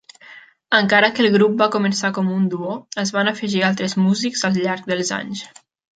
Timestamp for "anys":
5.21-5.45